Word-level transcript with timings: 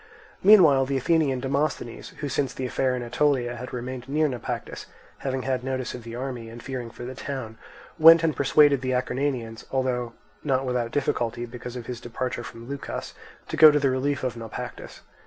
Meanwhile 0.41 0.87
the 0.87 0.97
Athenian 0.97 1.41
Demosthenes, 1.41 2.09
who 2.21 2.27
since 2.27 2.55
the 2.55 2.65
affair 2.65 2.95
in 2.95 3.03
Aetolia 3.03 3.57
had 3.57 3.71
remained 3.71 4.09
near 4.09 4.27
Naupactus, 4.27 4.87
having 5.19 5.43
had 5.43 5.63
notice 5.63 5.93
of 5.93 6.01
the 6.01 6.15
army 6.15 6.49
and 6.49 6.63
fearing 6.63 6.89
for 6.89 7.05
the 7.05 7.13
town, 7.13 7.59
went 7.99 8.23
and 8.23 8.35
persuaded 8.35 8.81
the 8.81 8.93
Acarnanians, 8.95 9.63
although 9.69 10.13
not 10.43 10.65
without 10.65 10.89
difficulty 10.89 11.45
because 11.45 11.75
of 11.75 11.85
his 11.85 12.01
departure 12.01 12.43
from 12.43 12.67
Leucas, 12.67 13.13
to 13.47 13.55
go 13.55 13.69
to 13.69 13.77
the 13.79 13.91
relief 13.91 14.23
of 14.23 14.35
Naupactus. 14.35 15.01